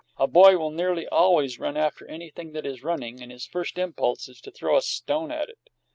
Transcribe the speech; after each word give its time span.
A 0.17 0.25
boy 0.25 0.57
will 0.57 0.71
nearly 0.71 1.07
always 1.09 1.59
run 1.59 1.77
after 1.77 2.07
anything 2.07 2.53
that 2.53 2.65
is 2.65 2.81
running, 2.81 3.21
and 3.21 3.31
his 3.31 3.45
first 3.45 3.77
impulse 3.77 4.27
is 4.29 4.41
to 4.41 4.49
throw 4.49 4.75
a 4.75 4.81
stone 4.81 5.31
at 5.31 5.47
it. 5.47 5.69